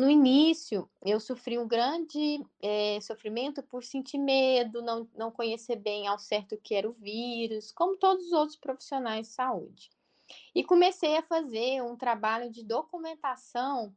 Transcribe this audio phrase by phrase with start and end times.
[0.00, 6.06] No início, eu sofri um grande é, sofrimento por sentir medo, não, não conhecer bem
[6.06, 9.90] ao certo o que era o vírus, como todos os outros profissionais de saúde.
[10.54, 13.92] E comecei a fazer um trabalho de documentação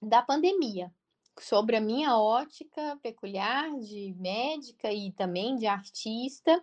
[0.00, 0.92] da pandemia,
[1.38, 6.62] sobre a minha ótica peculiar de médica e também de artista.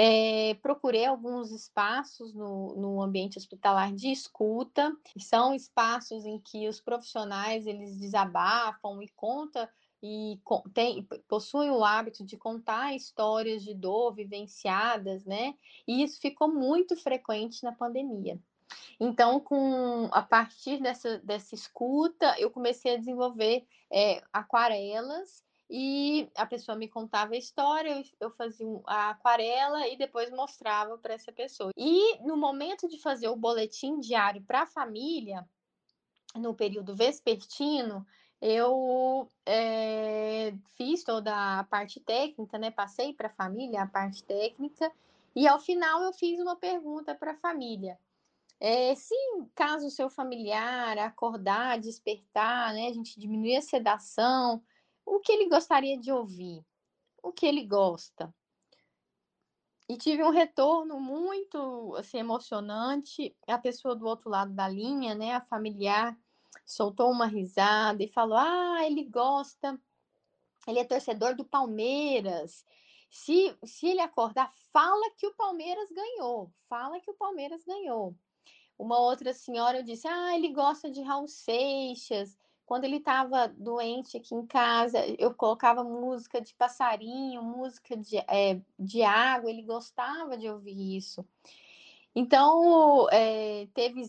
[0.00, 6.80] É, procurei alguns espaços no, no ambiente hospitalar de escuta, são espaços em que os
[6.80, 9.68] profissionais eles desabafam e contam
[10.00, 10.40] e
[10.72, 15.56] tem, possuem o hábito de contar histórias de dor vivenciadas, né?
[15.84, 18.38] E isso ficou muito frequente na pandemia.
[19.00, 26.46] Então, com a partir dessa, dessa escuta, eu comecei a desenvolver é, aquarelas e a
[26.46, 31.70] pessoa me contava a história, eu fazia a aquarela e depois mostrava para essa pessoa.
[31.76, 35.46] E no momento de fazer o boletim diário para a família,
[36.34, 38.06] no período vespertino,
[38.40, 42.70] eu é, fiz toda a parte técnica, né?
[42.70, 44.90] Passei para a família a parte técnica
[45.34, 47.98] e ao final eu fiz uma pergunta para a família.
[48.60, 49.14] É, se
[49.54, 54.60] caso o seu familiar acordar, despertar, né, a gente diminuir a sedação,
[55.16, 56.64] o que ele gostaria de ouvir?
[57.22, 58.32] O que ele gosta?
[59.88, 63.34] E tive um retorno muito assim, emocionante.
[63.46, 66.16] A pessoa do outro lado da linha, né, a familiar,
[66.66, 69.80] soltou uma risada e falou: Ah, ele gosta,
[70.66, 72.64] ele é torcedor do Palmeiras.
[73.10, 76.52] Se, se ele acordar, fala que o Palmeiras ganhou.
[76.68, 78.14] Fala que o Palmeiras ganhou.
[78.78, 82.38] Uma outra senhora disse: Ah, ele gosta de Raul Seixas.
[82.68, 88.60] Quando ele estava doente aqui em casa, eu colocava música de passarinho, música de, é,
[88.78, 91.26] de água, ele gostava de ouvir isso.
[92.14, 94.02] Então, é, teve,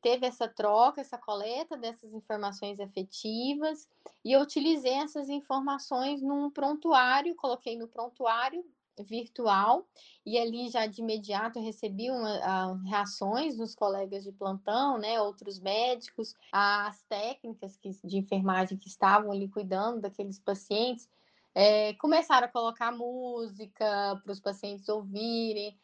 [0.00, 3.88] teve essa troca, essa coleta dessas informações afetivas,
[4.24, 8.64] e eu utilizei essas informações num prontuário, coloquei no prontuário
[9.02, 9.86] virtual
[10.24, 15.60] e ali já de imediato recebi uma, a, reações dos colegas de plantão, né, outros
[15.60, 21.08] médicos, as técnicas que, de enfermagem que estavam ali cuidando daqueles pacientes,
[21.54, 25.74] é, começaram a colocar música para os pacientes ouvirem.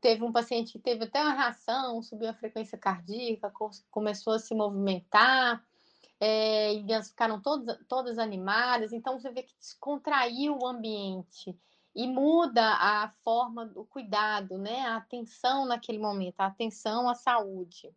[0.00, 3.52] Teve um paciente que teve até uma reação, subiu a frequência cardíaca,
[3.90, 5.62] começou a se movimentar.
[6.20, 11.56] É, e elas ficaram todas, todas animadas, então você vê que descontraiu o ambiente
[11.94, 14.80] e muda a forma do cuidado, né?
[14.82, 17.94] A atenção naquele momento, a atenção à saúde.